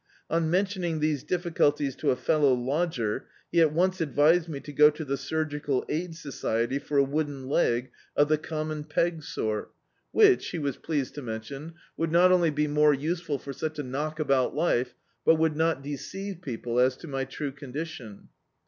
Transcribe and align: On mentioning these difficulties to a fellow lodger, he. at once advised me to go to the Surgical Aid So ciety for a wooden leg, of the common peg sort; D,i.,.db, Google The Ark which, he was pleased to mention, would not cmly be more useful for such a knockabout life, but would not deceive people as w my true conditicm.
On 0.31 0.49
mentioning 0.49 0.99
these 0.99 1.23
difficulties 1.23 1.95
to 1.97 2.09
a 2.09 2.15
fellow 2.15 2.55
lodger, 2.55 3.27
he. 3.51 3.61
at 3.61 3.71
once 3.71 4.01
advised 4.01 4.49
me 4.49 4.59
to 4.61 4.73
go 4.73 4.89
to 4.89 5.05
the 5.05 5.15
Surgical 5.15 5.85
Aid 5.89 6.15
So 6.15 6.29
ciety 6.29 6.81
for 6.81 6.97
a 6.97 7.03
wooden 7.03 7.47
leg, 7.47 7.91
of 8.15 8.27
the 8.27 8.39
common 8.39 8.83
peg 8.83 9.21
sort; 9.21 9.69
D,i.,.db, 9.69 9.73
Google 10.13 10.21
The 10.21 10.25
Ark 10.25 10.37
which, 10.39 10.47
he 10.49 10.57
was 10.57 10.77
pleased 10.77 11.13
to 11.13 11.21
mention, 11.21 11.73
would 11.97 12.11
not 12.11 12.31
cmly 12.31 12.55
be 12.55 12.65
more 12.67 12.95
useful 12.95 13.37
for 13.37 13.53
such 13.53 13.77
a 13.77 13.83
knockabout 13.83 14.55
life, 14.55 14.95
but 15.23 15.35
would 15.35 15.55
not 15.55 15.83
deceive 15.83 16.41
people 16.41 16.79
as 16.79 16.95
w 16.97 17.07
my 17.11 17.23
true 17.23 17.51
conditicm. 17.51 18.29